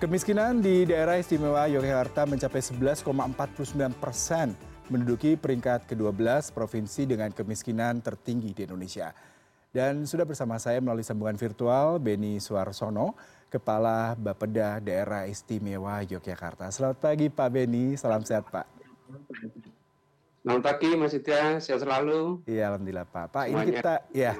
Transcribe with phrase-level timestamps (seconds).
[0.00, 3.04] Kemiskinan di daerah istimewa Yogyakarta mencapai 11,49
[4.00, 4.56] persen,
[4.88, 9.12] menduduki peringkat ke-12 provinsi dengan kemiskinan tertinggi di Indonesia.
[9.68, 13.12] Dan sudah bersama saya melalui sambungan virtual Beni Suarsono,
[13.52, 16.72] Kepala Bapeda Daerah Istimewa Yogyakarta.
[16.72, 18.64] Selamat pagi Pak Beni, salam sehat Pak.
[20.40, 22.40] Selamat pagi Mas Ida, sehat selalu.
[22.48, 23.36] Iya, Alhamdulillah Pak.
[23.36, 24.32] Pak, ini kita, ya,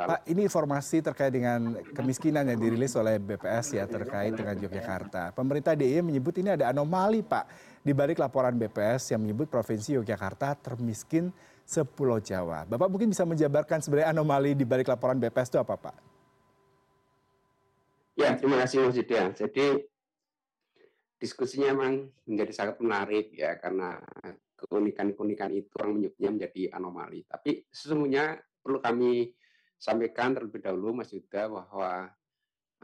[0.00, 5.36] Pak, ini informasi terkait dengan kemiskinan yang dirilis oleh BPS ya terkait dengan Yogyakarta.
[5.36, 7.44] Pemerintah DIY menyebut ini ada anomali Pak
[7.84, 11.28] di balik laporan BPS yang menyebut Provinsi Yogyakarta termiskin
[11.68, 12.64] sepulau Jawa.
[12.64, 15.96] Bapak mungkin bisa menjabarkan sebenarnya anomali di balik laporan BPS itu apa Pak?
[18.16, 19.36] Ya, terima kasih Mas Yuda.
[19.36, 19.84] Jadi
[21.20, 24.00] diskusinya memang menjadi sangat menarik ya karena
[24.56, 27.20] keunikan-keunikan itu orang menyebutnya menjadi anomali.
[27.28, 29.32] Tapi sesungguhnya perlu kami
[29.80, 32.12] sampaikan terlebih dahulu Mas Yuda bahwa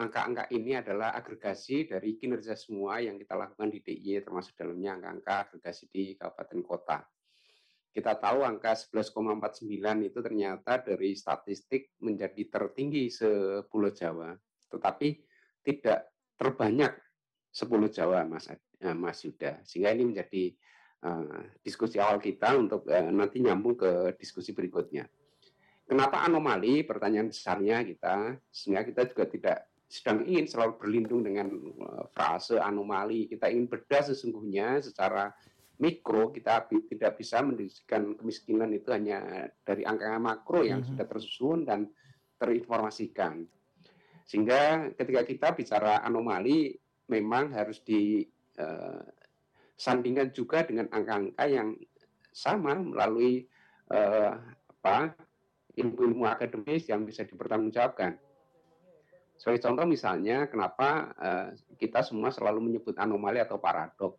[0.01, 5.35] angka-angka ini adalah agregasi dari kinerja semua yang kita lakukan di DIY termasuk dalamnya angka-angka
[5.45, 6.99] agregasi di kabupaten kota.
[7.93, 14.37] Kita tahu angka 11,49 itu ternyata dari statistik menjadi tertinggi sepulau Jawa,
[14.69, 15.09] tetapi
[15.65, 16.93] tidak terbanyak
[17.49, 19.65] sepuluh Jawa Mas eh, Mas Yuda.
[19.65, 20.53] Sehingga ini menjadi
[21.09, 25.09] uh, diskusi awal kita untuk uh, nanti nyambung ke diskusi berikutnya.
[25.87, 26.83] Kenapa anomali?
[26.83, 33.31] Pertanyaan besarnya kita, sehingga kita juga tidak sedang ingin selalu berlindung dengan eh, frase anomali.
[33.31, 35.31] Kita ingin bedah sesungguhnya secara
[35.79, 40.99] mikro, kita tidak bisa mendiskusikan kemiskinan itu hanya dari angka makro yang mm -hmm.
[40.99, 41.87] sudah tersusun dan
[42.37, 43.47] terinformasikan.
[44.27, 46.75] Sehingga ketika kita bicara anomali,
[47.07, 51.79] memang harus disandingkan eh, juga dengan angka-angka yang
[52.35, 53.49] sama melalui
[53.89, 54.37] uh,
[54.69, 55.17] apa
[55.77, 58.17] ilmu-ilmu akademis yang bisa dipertanggungjawabkan.
[59.37, 64.17] Sebagai contoh misalnya, kenapa uh, kita semua selalu menyebut anomali atau paradok.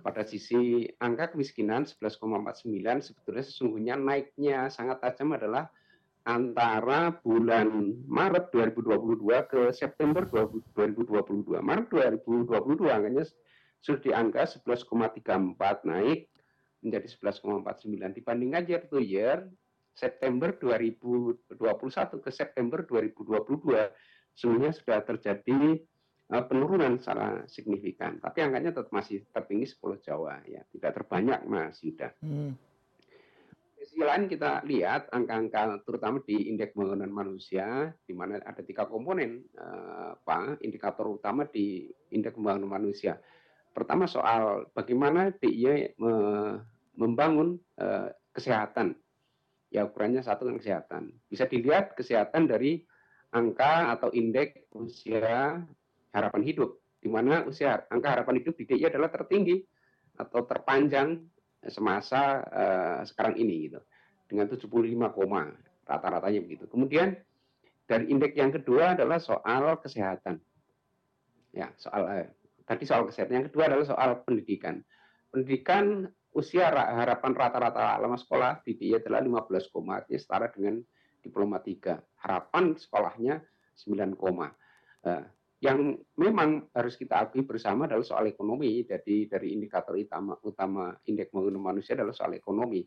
[0.00, 2.66] Pada sisi angka kemiskinan 11,49
[3.04, 5.70] sebetulnya sesungguhnya naiknya sangat tajam adalah
[6.24, 9.20] antara bulan Maret 2022
[9.52, 11.60] ke September 2022.
[11.60, 13.24] Maret 2022 angkanya
[13.84, 16.32] sudah di angka 11,34 naik
[16.80, 19.44] menjadi 11,49 dibandingkan year to year
[19.94, 21.54] September 2021
[22.18, 25.78] ke September 2022 sebenarnya sudah terjadi
[26.34, 28.18] uh, penurunan secara signifikan.
[28.18, 32.10] Tapi angkanya tetap masih tertinggi 10 Jawa ya, tidak terbanyak Mas Yuda.
[32.20, 32.58] Hmm.
[33.78, 39.44] Sisi lain kita lihat angka-angka terutama di indeks pembangunan manusia di mana ada tiga komponen
[39.60, 43.20] uh, apa indikator utama di indeks pembangunan manusia.
[43.76, 46.14] Pertama soal bagaimana DIY me
[46.94, 48.94] membangun uh, kesehatan
[49.74, 51.02] ya ukurannya satu kan kesehatan.
[51.26, 52.86] Bisa dilihat kesehatan dari
[53.34, 55.58] angka atau indeks usia
[56.14, 59.58] harapan hidup, di mana usia angka harapan hidup di DIY adalah tertinggi
[60.14, 61.26] atau terpanjang
[61.66, 63.82] semasa uh, sekarang ini gitu
[64.30, 64.70] dengan 75
[65.10, 65.50] koma
[65.82, 66.70] rata-ratanya begitu.
[66.70, 67.18] Kemudian
[67.84, 70.38] dari indeks yang kedua adalah soal kesehatan.
[71.50, 72.26] Ya, soal eh,
[72.62, 73.42] tadi soal kesehatan.
[73.42, 74.80] Yang kedua adalah soal pendidikan.
[75.34, 80.82] Pendidikan usia harapan rata-rata lama sekolah dia adalah 15 koma, artinya setara dengan
[81.22, 82.20] diploma 3.
[82.20, 83.34] Harapan sekolahnya
[83.78, 84.50] 9 koma.
[85.04, 85.24] Uh,
[85.64, 88.84] yang memang harus kita akui bersama adalah soal ekonomi.
[88.84, 92.84] Jadi dari indikator utama, utama indeks pembangunan manusia adalah soal ekonomi.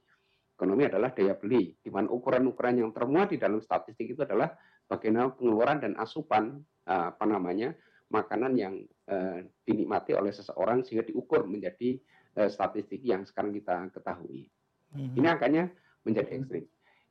[0.53, 4.53] Ekonomi adalah daya beli, di mana ukuran-ukuran yang termuat di dalam statistik itu adalah
[4.85, 7.73] bagaimana pengeluaran dan asupan uh, apa namanya
[8.13, 8.73] makanan yang
[9.09, 11.97] uh, dinikmati oleh seseorang sehingga diukur menjadi
[12.45, 14.45] statistik yang sekarang kita ketahui.
[14.93, 15.17] Mm-hmm.
[15.17, 15.63] Ini angkanya
[16.05, 16.63] menjadi ekstrim.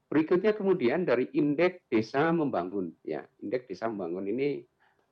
[0.06, 4.62] Berikutnya kemudian dari indeks desa membangun, ya indeks desa membangun ini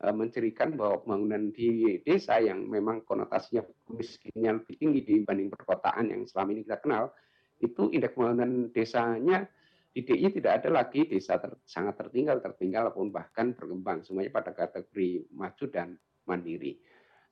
[0.06, 6.22] uh, mencirikan bahwa pembangunan di desa yang memang konotasinya miskinnya lebih tinggi dibanding perkotaan yang
[6.30, 7.10] selama ini kita kenal,
[7.58, 9.50] itu indeks pembangunan desanya
[9.94, 14.02] di DI tidak ada lagi desa ter, sangat tertinggal, tertinggal ataupun bahkan berkembang.
[14.02, 15.94] Semuanya pada kategori maju dan
[16.26, 16.82] mandiri.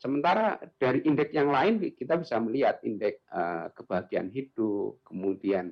[0.03, 5.71] Sementara dari indeks yang lain kita bisa melihat indeks uh, kebahagiaan hidup, kemudian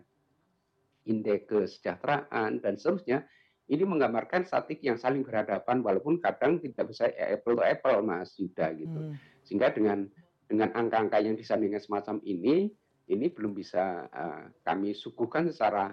[1.02, 3.26] indeks kesejahteraan dan seterusnya.
[3.66, 8.70] Ini menggambarkan statik yang saling berhadapan walaupun kadang tidak bisa apple to apple Mas Yuda
[8.78, 8.98] gitu.
[9.10, 9.14] Hmm.
[9.42, 10.06] Sehingga dengan
[10.46, 12.70] dengan angka-angka yang disandingkan semacam ini
[13.10, 15.90] ini belum bisa uh, kami suguhkan secara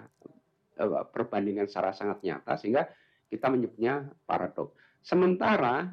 [0.78, 2.86] uh, perbandingan secara sangat nyata sehingga
[3.26, 4.78] kita menyebutnya paradok.
[5.02, 5.90] Sementara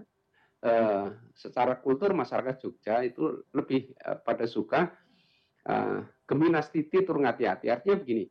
[0.65, 4.89] uh, secara kultur masyarakat Jogja itu lebih uh, pada suka
[5.69, 7.69] uh, geminas titi turun hati-hati.
[7.69, 8.25] Artinya begini,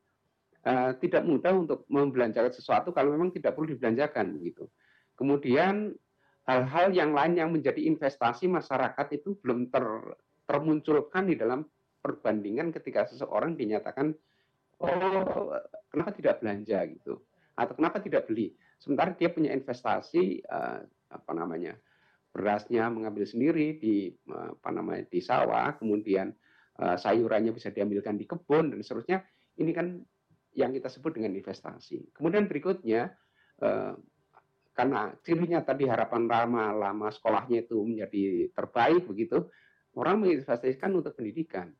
[0.66, 4.66] uh, tidak mudah untuk membelanjakan sesuatu kalau memang tidak perlu dibelanjakan gitu.
[5.14, 5.94] Kemudian
[6.44, 9.84] hal-hal yang lain yang menjadi investasi masyarakat itu belum ter,
[10.44, 11.64] termunculkan di dalam
[12.04, 14.12] perbandingan ketika seseorang dinyatakan
[14.84, 15.56] oh
[15.88, 17.24] kenapa tidak belanja gitu
[17.56, 21.72] atau kenapa tidak beli sementara dia punya investasi uh, apa namanya
[22.34, 26.34] berasnya mengambil sendiri di uh, apa namanya di sawah kemudian
[26.82, 29.22] uh, sayurannya bisa diambilkan di kebun dan seterusnya.
[29.54, 30.02] Ini kan
[30.58, 32.10] yang kita sebut dengan investasi.
[32.10, 33.14] Kemudian berikutnya
[33.62, 33.94] uh,
[34.74, 39.46] karena cirinya tadi harapan lama lama sekolahnya itu menjadi terbaik begitu
[39.94, 41.70] orang menginvestasikan untuk pendidikan.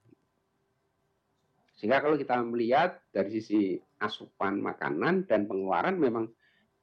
[1.75, 6.31] Sehingga kalau kita melihat dari sisi asupan makanan dan pengeluaran memang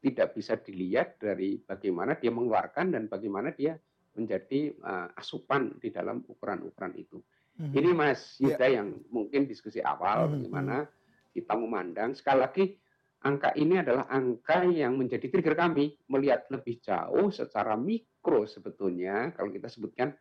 [0.01, 3.77] tidak bisa dilihat dari bagaimana dia mengeluarkan dan bagaimana dia
[4.18, 7.21] menjadi uh, asupan di dalam ukuran-ukuran itu.
[7.62, 7.77] Mm-hmm.
[7.77, 8.57] Ini Mas ya.
[8.57, 8.69] Yuda yeah.
[8.81, 10.33] yang mungkin diskusi awal mm-hmm.
[10.42, 10.77] bagaimana
[11.31, 12.65] kita memandang sekali lagi
[13.21, 19.54] angka ini adalah angka yang menjadi trigger kami melihat lebih jauh secara mikro sebetulnya kalau
[19.54, 20.12] kita sebutkan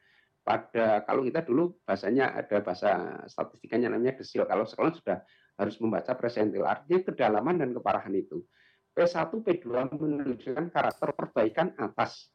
[0.45, 5.19] pada kalau kita dulu bahasanya ada bahasa statistikanya namanya desil kalau sekarang sudah
[5.57, 8.45] harus membaca presentil artinya kedalaman dan keparahan itu
[8.91, 9.67] P1 P2
[9.97, 12.31] menunjukkan karakter perbaikan atas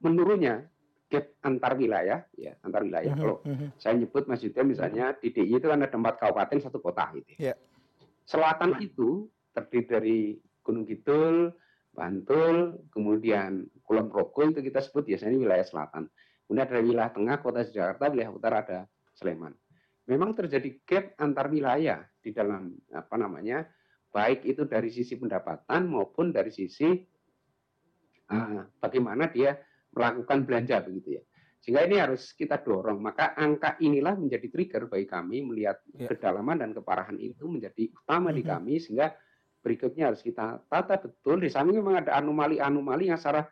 [0.00, 0.66] menurunnya
[1.06, 3.22] gap antar wilayah ya antar wilayah mm -hmm.
[3.22, 3.68] kalau mm -hmm.
[3.78, 7.30] saya nyebut Mas Yudha misalnya di DIY itu kan ada empat kabupaten satu kota gitu
[7.38, 7.56] yeah.
[8.26, 10.18] selatan itu terdiri dari
[10.66, 11.54] Gunung Kidul,
[11.96, 16.10] Bantul, kemudian Kulon Progo itu kita sebut biasanya wilayah selatan.
[16.44, 18.78] Kemudian ada wilayah tengah, kota Jakarta, wilayah utara ada
[19.16, 19.54] Sleman.
[20.10, 23.64] Memang terjadi gap antar wilayah di dalam apa namanya,
[24.16, 26.88] baik itu dari sisi pendapatan maupun dari sisi
[28.32, 29.60] uh, bagaimana dia
[29.92, 31.22] melakukan belanja begitu ya.
[31.60, 32.96] Sehingga ini harus kita dorong.
[32.96, 36.08] Maka angka inilah menjadi trigger bagi kami melihat ya.
[36.08, 38.38] kedalaman dan keparahan itu menjadi utama mm -hmm.
[38.38, 38.48] di mhm.
[38.48, 39.06] kami sehingga
[39.60, 41.42] berikutnya harus kita tata betul.
[41.42, 43.44] Di samping memang ada anomali-anomali yang secara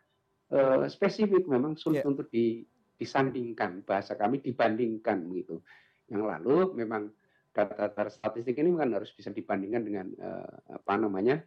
[0.55, 2.09] uh, spesifik memang sulit yeah.
[2.09, 2.63] untuk di,
[2.95, 5.59] disandingkan bahasa kami dibandingkan gitu.
[6.07, 7.11] Yang lalu memang
[7.55, 11.39] data-data statistik ini kan harus bisa dibandingkan dengan uh, apa namanya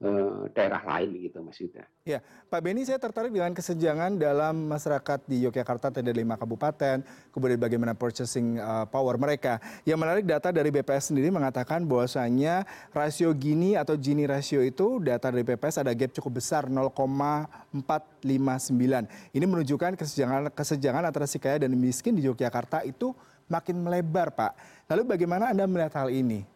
[0.00, 1.84] Eh, daerah lain gitu Mas Yuda.
[2.08, 7.60] Ya, Pak Beni saya tertarik dengan kesenjangan dalam masyarakat di Yogyakarta ada lima kabupaten, kemudian
[7.60, 9.60] bagaimana purchasing uh, power mereka.
[9.84, 12.64] Yang menarik data dari BPS sendiri mengatakan bahwasanya
[12.96, 18.24] rasio Gini atau Gini rasio itu data dari BPS ada gap cukup besar 0,459.
[19.36, 23.12] Ini menunjukkan kesenjangan kesenjangan antara si kaya dan miskin di Yogyakarta itu
[23.50, 24.52] makin melebar, Pak.
[24.88, 26.46] Lalu bagaimana Anda melihat hal ini?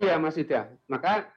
[0.00, 0.68] Iya Mas Yuda.
[0.90, 1.28] Maka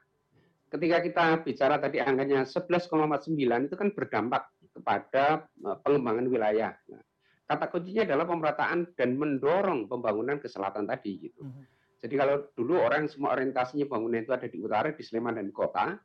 [0.72, 4.42] ketika kita bicara tadi angkanya 11,49 itu kan berdampak
[4.74, 6.72] kepada eh, pengembangan wilayah.
[6.90, 7.02] Nah,
[7.48, 11.44] kata kuncinya adalah pemerataan dan mendorong pembangunan ke selatan tadi gitu.
[11.44, 11.64] -hmm.
[11.98, 15.98] Jadi kalau dulu orang semua orientasinya bangunan itu ada di utara, di Sleman dan kota,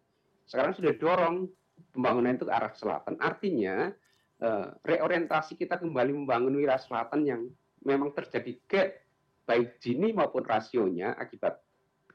[0.50, 1.46] sekarang sudah dorong
[1.94, 3.14] pembangunan itu ke arah selatan.
[3.22, 3.94] Artinya
[4.44, 7.42] eh, reorientasi kita kembali membangun wilayah selatan yang
[7.88, 8.90] memang terjadi gap
[9.44, 11.60] baik jini maupun rasionya akibat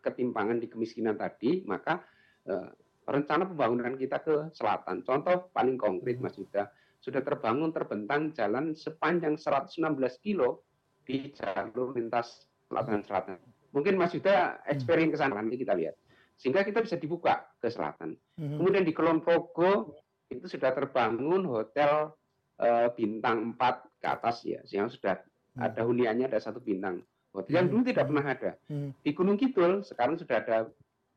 [0.01, 2.05] ketimpangan di kemiskinan tadi, maka
[2.45, 2.69] eh,
[3.09, 5.01] rencana pembangunan kita ke selatan.
[5.03, 6.69] Contoh paling konkret Mas Yuda,
[7.01, 9.81] sudah terbangun terbentang jalan sepanjang 116
[10.21, 10.69] kilo
[11.09, 13.41] di jalur lintas selatan selatan.
[13.73, 15.97] Mungkin Mas Yuda experience ke sana nanti kita lihat.
[16.39, 18.15] Sehingga kita bisa dibuka ke selatan.
[18.39, 18.57] Mhm.
[18.61, 19.99] Kemudian di Kulon Progo
[20.29, 22.13] itu sudah terbangun hotel
[22.61, 25.15] uh, bintang 4 ke atas ya, sehingga sudah
[25.57, 25.61] mhm.
[25.65, 27.03] ada huniannya ada satu bintang
[27.47, 27.73] yang hmm.
[27.73, 28.51] dulu tidak pernah ada.
[28.67, 28.91] Hmm.
[29.05, 30.57] Di Gunung Kidul sekarang sudah ada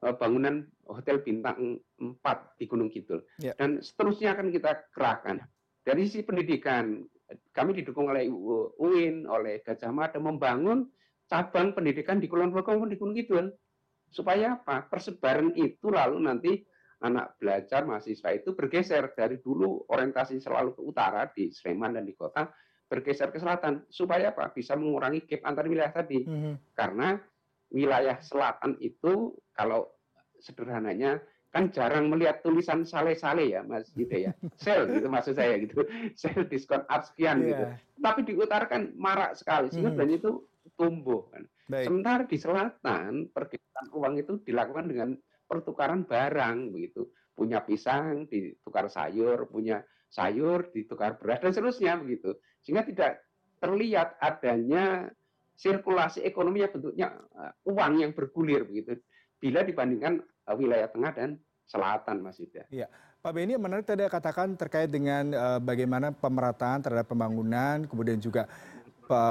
[0.05, 3.25] uh, bangunan hotel bintang 4 di Gunung Kidul.
[3.41, 3.57] Yeah.
[3.57, 5.41] Dan seterusnya akan kita kerahkan.
[5.81, 7.01] Dari sisi pendidikan,
[7.57, 8.29] kami didukung oleh
[8.77, 10.85] UIN, oleh Gajah Mada membangun
[11.25, 13.49] cabang pendidikan di Kulon Progo maupun di Gunung Kidul.
[14.11, 14.85] Supaya apa?
[14.91, 16.59] Persebaran itu lalu nanti
[17.01, 22.13] anak belajar mahasiswa itu bergeser dari dulu orientasi selalu ke utara di Sleman dan di
[22.13, 22.45] kota
[22.91, 26.75] bergeser ke selatan supaya apa bisa mengurangi gap antar wilayah tadi mm-hmm.
[26.75, 27.15] karena
[27.71, 29.87] wilayah selatan itu kalau
[30.43, 34.31] sederhananya kan jarang melihat tulisan sale-sale ya mas gitu ya
[34.63, 35.87] sel gitu maksud saya gitu
[36.19, 37.47] sel diskon up sekian yeah.
[37.47, 37.63] gitu
[38.03, 40.17] tapi di utara kan marak sekali sehingga mm-hmm.
[40.19, 40.31] itu
[40.75, 41.87] tumbuh kan Baik.
[41.87, 45.09] sementara di selatan pergeseran uang itu dilakukan dengan
[45.51, 52.87] pertukaran barang begitu punya pisang ditukar sayur punya sayur ditukar beras dan seterusnya begitu sehingga
[52.87, 53.11] tidak
[53.59, 55.11] terlihat adanya
[55.59, 58.95] sirkulasi ekonomi yang bentuknya uh, uang yang bergulir begitu
[59.43, 61.29] bila dibandingkan uh, wilayah tengah dan
[61.67, 62.67] selatan Mas Yuda.
[62.71, 62.87] Iya.
[63.21, 68.49] Pak Beni menarik tadi katakan terkait dengan uh, bagaimana pemerataan terhadap pembangunan kemudian juga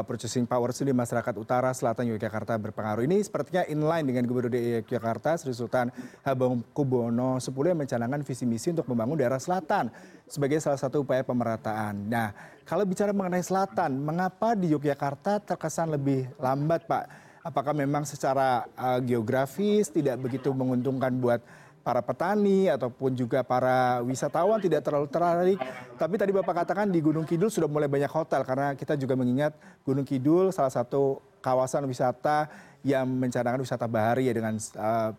[0.04, 3.02] purchasing power di masyarakat utara selatan Yogyakarta berpengaruh.
[3.08, 5.88] Ini sepertinya inline dengan Gubernur DKI Yogyakarta Sri Sultan
[6.22, 9.88] Hamengkubuwono X yang mencanangkan visi misi untuk membangun daerah selatan
[10.28, 12.06] sebagai salah satu upaya pemerataan.
[12.06, 12.30] Nah,
[12.68, 17.04] kalau bicara mengenai selatan, mengapa di Yogyakarta terkesan lebih lambat, Pak?
[17.40, 21.40] Apakah memang secara uh, geografis tidak begitu menguntungkan buat
[21.80, 25.58] para petani ataupun juga para wisatawan tidak terlalu tertarik.
[25.96, 29.56] Tapi tadi Bapak katakan di Gunung Kidul sudah mulai banyak hotel karena kita juga mengingat
[29.84, 32.48] Gunung Kidul salah satu kawasan wisata
[32.84, 35.10] yang mencanangkan wisata bahari ya dengan uh,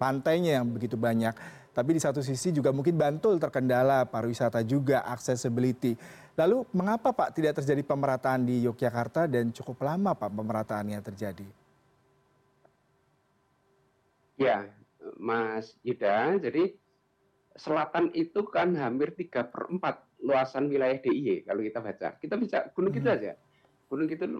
[0.00, 1.36] pantainya yang begitu banyak.
[1.76, 5.92] Tapi di satu sisi juga mungkin Bantul terkendala pariwisata juga accessibility.
[6.36, 11.48] Lalu mengapa Pak tidak terjadi pemerataan di Yogyakarta dan cukup lama Pak pemerataannya terjadi?
[14.36, 14.68] Ya,
[15.16, 16.40] Mas Yuda.
[16.42, 16.74] Jadi
[17.56, 22.08] selatan itu kan hampir tiga per empat luasan wilayah DIY kalau kita baca.
[22.20, 23.18] Kita bisa Gunung Kidul hmm.
[23.20, 23.32] aja.
[23.86, 24.34] Gunung Kidul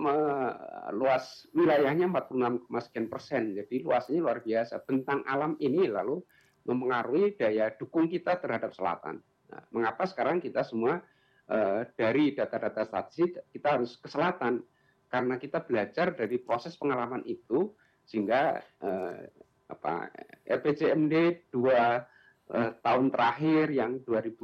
[0.90, 3.42] luas wilayahnya 46, sekian persen.
[3.54, 4.82] Jadi luasnya luar biasa.
[4.82, 6.18] Bentang alam ini lalu
[6.66, 9.22] mempengaruhi daya dukung kita terhadap selatan.
[9.46, 10.98] Nah, mengapa sekarang kita semua
[11.46, 14.66] uh, dari data-data statistik kita harus ke selatan?
[15.06, 17.70] Karena kita belajar dari proses pengalaman itu
[18.02, 19.22] sehingga uh,
[19.66, 20.10] apa
[20.46, 22.06] RPJMD dua
[22.54, 24.38] uh, tahun terakhir yang 2000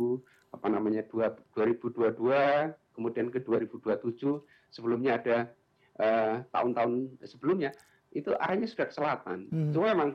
[0.53, 2.13] apa namanya 2022
[2.93, 4.21] kemudian ke 2027
[4.69, 5.49] sebelumnya ada
[5.97, 6.93] eh, tahun-tahun
[7.25, 7.73] uh, sebelumnya
[8.13, 9.49] itu arahnya sudah ke selatan.
[9.49, 9.73] Hmm.
[9.73, 10.11] Cuma memang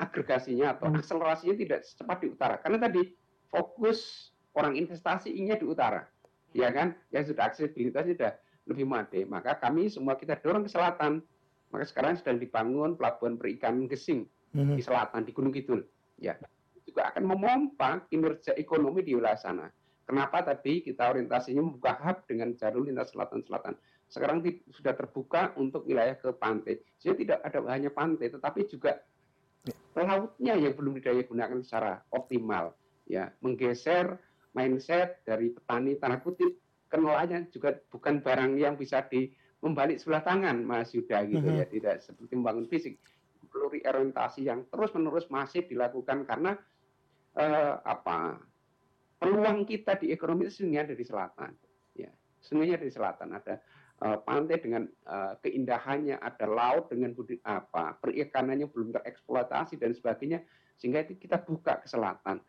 [0.00, 0.96] agregasinya atau hmm.
[1.00, 3.12] akselerasinya tidak secepat di utara karena tadi
[3.52, 6.02] fokus orang investasi investasinya di utara,
[6.56, 6.96] ya kan?
[7.12, 8.32] Yang sudah aksesibilitasnya sudah
[8.68, 9.20] lebih made.
[9.28, 11.20] Maka kami semua kita dorong ke selatan.
[11.72, 14.28] Maka sekarang sedang dibangun pelabuhan perikanan Gesing.
[14.52, 15.80] Di selatan di Gunung Kidul
[16.20, 16.36] ya
[16.92, 19.66] juga akan memompa kinerja ekonomi di wilayah sana.
[20.04, 23.78] Kenapa tadi kita orientasinya membuka hub dengan jalur lintas selatan-selatan.
[24.12, 26.84] Sekarang sudah terbuka untuk wilayah ke pantai.
[27.00, 29.00] Jadi tidak ada hanya pantai, tetapi juga
[29.64, 29.72] ya.
[30.04, 32.76] lautnya yang belum didaya gunakan secara optimal.
[33.08, 34.20] Ya, menggeser
[34.52, 36.60] mindset dari petani tanah kutip
[36.92, 39.32] ke nelayan juga bukan barang yang bisa di
[39.64, 41.72] membalik sebelah tangan, Mas Yuda gitu ya, mhm.
[41.72, 43.00] tidak seperti membangun fisik
[43.52, 46.56] pluriorientasi yang terus-menerus masih dilakukan karena
[47.36, 48.40] eh, apa
[49.22, 51.50] peluang kita di ekonomi itu sebenarnya ada di selatan.
[51.94, 52.10] Ya
[52.42, 53.28] sebenarnya di selatan.
[53.38, 53.54] Ada
[54.02, 60.42] uh, pantai dengan uh, keindahannya ada laut dengan budi apa perikanannya belum tereksploitasi dan sebagainya
[60.76, 62.42] sehingga itu kita buka ke selatan.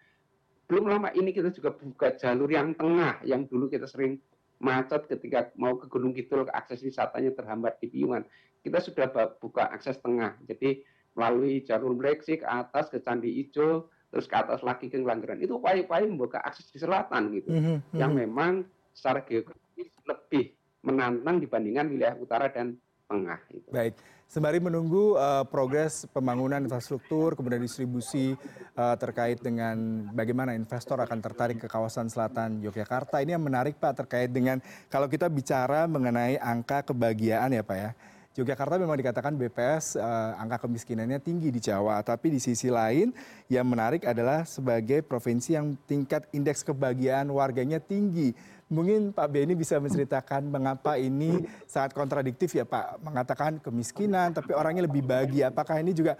[0.65, 4.17] Belum lama ini kita juga buka jalur yang tengah yang dulu kita sering
[4.57, 8.25] macet ketika mau ke Gunung Kidul akses wisatanya terhambat di Piungan
[8.63, 9.11] kita sudah
[9.43, 10.39] buka akses tengah.
[10.47, 10.81] Jadi
[11.13, 15.41] melalui jalur Breksi ke atas ke Candi Ijo, terus ke atas lagi ke Ngelanggeran.
[15.41, 17.77] Itu upaya-upaya membuka akses di selatan gitu, mm -hmm.
[17.97, 20.53] yang memang secara geografis lebih
[20.85, 22.77] menantang dibandingkan wilayah utara dan
[23.07, 23.39] tengah.
[23.49, 23.67] Gitu.
[23.71, 23.93] Baik,
[24.27, 28.33] sembari menunggu uh, progres pembangunan infrastruktur, kemudian distribusi
[28.75, 33.21] uh, terkait dengan bagaimana investor akan tertarik ke kawasan selatan Yogyakarta.
[33.21, 37.91] Ini yang menarik Pak terkait dengan kalau kita bicara mengenai angka kebahagiaan ya Pak ya
[38.33, 43.13] Yogyakarta memang dikatakan BPS eh, angka kemiskinannya tinggi di Jawa, tapi di sisi lain
[43.45, 48.33] yang menarik adalah sebagai provinsi yang tingkat indeks kebahagiaan warganya tinggi.
[48.73, 54.89] Mungkin Pak Beni bisa menceritakan mengapa ini sangat kontradiktif ya Pak, mengatakan kemiskinan tapi orangnya
[54.89, 55.53] lebih bahagia.
[55.53, 56.17] Apakah ini juga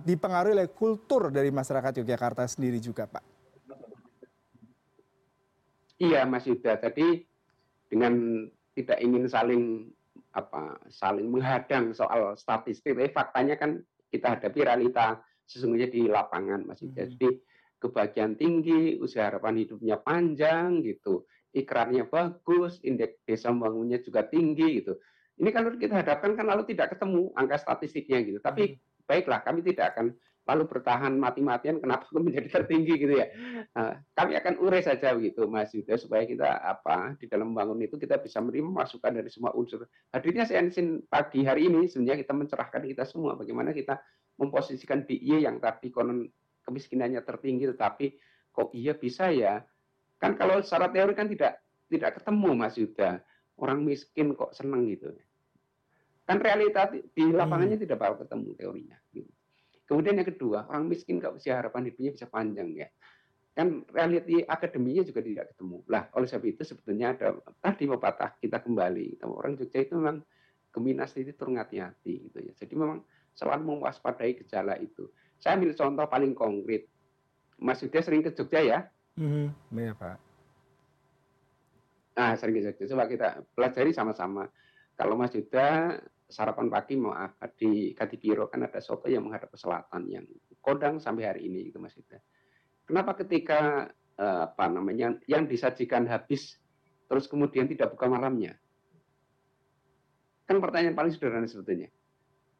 [0.00, 3.20] dipengaruhi oleh kultur dari masyarakat Yogyakarta sendiri juga Pak?
[6.00, 7.20] Iya Mas Yuda, tadi
[7.92, 9.92] dengan tidak ingin saling
[10.32, 16.92] apa saling menghadang soal statistik, tapi faktanya kan kita hadapi realita sesungguhnya di lapangan masih
[16.92, 16.96] hmm.
[16.96, 17.28] jadi
[17.82, 24.94] kebahagiaan tinggi, usia harapan hidupnya panjang gitu, ikrarnya bagus, indeks desa membangunnya juga tinggi gitu.
[25.42, 28.38] Ini kalau kita hadapkan kan lalu tidak ketemu angka statistiknya gitu.
[28.38, 29.08] Tapi hmm.
[29.08, 33.26] baiklah kami tidak akan lalu bertahan mati-matian kenapa itu menjadi tertinggi gitu ya.
[33.78, 37.94] Nah, kami akan urai saja begitu Mas Yuda supaya kita apa di dalam membangun itu
[37.94, 39.86] kita bisa menerima masukan dari semua unsur.
[40.10, 44.02] Hadirnya saya ingin pagi hari ini sebenarnya kita mencerahkan kita semua bagaimana kita
[44.40, 46.26] memposisikan DIY yang tadi konon
[46.66, 48.06] kemiskinannya tertinggi tetapi
[48.50, 49.62] kok iya bisa ya.
[50.18, 53.22] Kan kalau secara teori kan tidak tidak ketemu Mas Yuda.
[53.60, 55.12] Orang miskin kok seneng gitu.
[56.26, 57.84] Kan realita di lapangannya hmm.
[57.86, 58.98] tidak bakal ketemu teorinya.
[59.12, 59.28] Gitu.
[59.92, 62.88] Kemudian yang kedua, orang miskin kalau usia harapan hidupnya bisa panjang ya.
[63.52, 65.84] Kan realiti akademinya juga tidak ketemu.
[65.84, 69.20] Lah, oleh sebab itu sebetulnya ada tadi pepatah kita kembali.
[69.20, 70.24] Orang Jogja itu memang
[70.72, 72.56] geminas itu turun hati-hati gitu ya.
[72.56, 73.04] Jadi memang
[73.36, 75.12] selalu mewaspadai gejala itu.
[75.36, 76.88] Saya ambil contoh paling konkret.
[77.60, 78.78] Mas Yuda sering ke Jogja ya?
[79.20, 80.16] Hmm, ya Pak.
[82.16, 82.88] Nah, sering ke Jogja.
[82.88, 84.48] Coba kita pelajari sama-sama
[84.96, 86.00] kalau Mas Yuda
[86.32, 87.12] sarapan pagi mau
[87.52, 90.24] di Kadipiro kan ada soto yang menghadap ke selatan yang
[90.64, 92.16] kodang sampai hari ini gitu Mas Yuda.
[92.88, 96.56] Kenapa ketika eh, apa namanya yang disajikan habis
[97.06, 98.56] terus kemudian tidak buka malamnya?
[100.48, 101.92] Kan pertanyaan paling sederhana sebetulnya.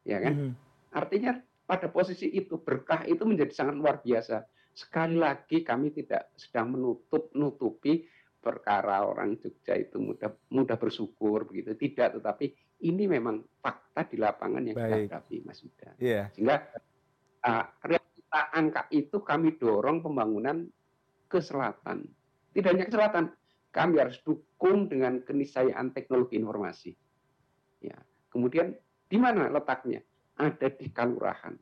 [0.05, 0.33] Ya kan?
[0.37, 0.53] Mm -hmm.
[0.93, 1.33] Artinya
[1.65, 4.45] pada posisi itu berkah itu menjadi sangat luar biasa.
[4.77, 8.05] Sekali lagi kami tidak sedang menutup nutupi
[8.73, 12.57] perkara orang Jogja itu mudah mudah bersyukur begitu tidak tetapi
[12.89, 15.93] ini memang fakta di lapangan yang kita hadapi Mas Yuda.
[16.01, 16.33] Yeah.
[16.33, 16.73] Sehingga
[17.45, 20.65] uh, realita angka itu kami dorong pembangunan
[21.29, 22.09] ke selatan.
[22.57, 23.25] Tidak hanya ke selatan,
[23.71, 26.97] kami harus dukung dengan keniscayaan teknologi informasi.
[27.85, 28.01] Ya.
[28.33, 28.73] Kemudian
[29.07, 30.01] di mana letaknya?
[30.41, 31.55] Ada di kelurahan.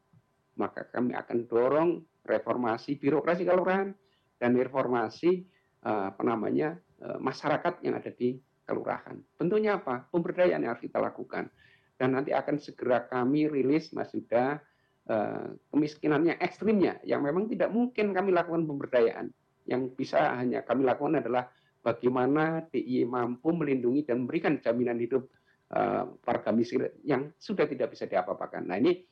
[0.57, 1.91] Maka kami akan dorong
[2.23, 3.91] reformasi birokrasi kelurahan
[4.39, 5.45] dan reformasi
[5.85, 8.37] uh, apa namanya masyarakat yang ada di
[8.71, 9.19] kelurahan.
[9.35, 10.07] Bentuknya apa?
[10.15, 11.51] Pemberdayaan yang harus kita lakukan.
[11.99, 14.63] Dan nanti akan segera kami rilis Mas Yuda
[15.11, 19.35] uh, kemiskinannya ekstrimnya yang memang tidak mungkin kami lakukan pemberdayaan.
[19.69, 21.51] Yang bisa hanya kami lakukan adalah
[21.83, 25.29] bagaimana DIY mampu melindungi dan memberikan jaminan hidup
[25.75, 28.65] uh, warga miskin yang sudah tidak bisa diapa-apakan.
[28.65, 29.05] Nah ini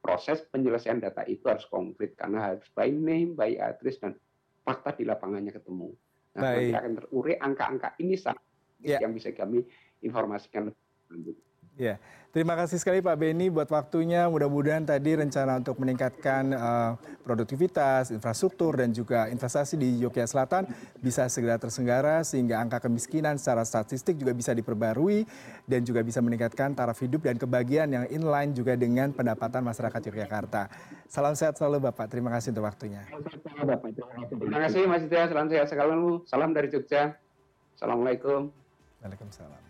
[0.00, 4.16] proses penyelesaian data itu harus konkret karena harus by name, by address dan
[4.64, 5.92] fakta di lapangannya ketemu.
[6.34, 6.58] Nah, Baik.
[6.58, 8.42] nanti akan terurai angka-angka ini sangat
[8.82, 8.98] yeah.
[8.98, 9.62] yang bisa kami
[10.02, 11.36] informasikan lebih lanjut.
[11.74, 11.98] Ya,
[12.30, 14.30] terima kasih sekali Pak Beni buat waktunya.
[14.30, 16.94] Mudah-mudahan tadi rencana untuk meningkatkan uh,
[17.26, 20.62] produktivitas, infrastruktur dan juga investasi di Yogyakarta Selatan
[21.02, 25.26] bisa segera tersenggara sehingga angka kemiskinan secara statistik juga bisa diperbarui
[25.66, 30.70] dan juga bisa meningkatkan taraf hidup dan kebahagiaan yang inline juga dengan pendapatan masyarakat Yogyakarta.
[31.10, 32.06] Salam sehat selalu Bapak.
[32.06, 33.02] Terima kasih untuk waktunya.
[34.30, 35.26] Terima kasih Mas Ida.
[35.26, 36.22] Salam sehat selalu.
[36.30, 37.18] Salam dari Jogja.
[37.74, 38.54] Assalamualaikum.
[39.02, 39.63] Waalaikumsalam.